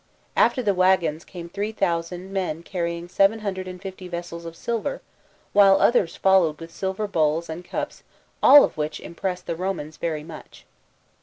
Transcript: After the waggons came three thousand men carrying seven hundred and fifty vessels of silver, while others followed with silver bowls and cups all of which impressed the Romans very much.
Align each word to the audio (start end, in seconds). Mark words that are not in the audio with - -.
After 0.35 0.63
the 0.63 0.73
waggons 0.73 1.23
came 1.23 1.47
three 1.47 1.71
thousand 1.71 2.33
men 2.33 2.63
carrying 2.63 3.07
seven 3.07 3.41
hundred 3.41 3.67
and 3.67 3.79
fifty 3.79 4.07
vessels 4.07 4.45
of 4.45 4.55
silver, 4.55 4.99
while 5.53 5.79
others 5.79 6.15
followed 6.15 6.59
with 6.59 6.71
silver 6.73 7.07
bowls 7.07 7.49
and 7.51 7.63
cups 7.63 8.01
all 8.41 8.63
of 8.63 8.77
which 8.77 8.99
impressed 8.99 9.45
the 9.45 9.55
Romans 9.55 9.97
very 9.97 10.23
much. 10.23 10.65